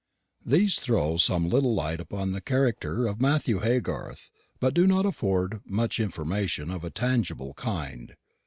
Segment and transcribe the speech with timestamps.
[0.43, 5.61] These throw some little light upon the character of Matthew Haygarth, but do not afford
[5.63, 8.15] much information of a tangible kind.